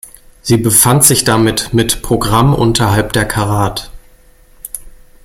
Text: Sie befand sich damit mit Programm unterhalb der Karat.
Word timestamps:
Sie 0.41 0.57
befand 0.57 1.03
sich 1.03 1.25
damit 1.25 1.75
mit 1.75 2.01
Programm 2.01 2.55
unterhalb 2.55 3.13
der 3.13 3.23
Karat. 3.27 3.91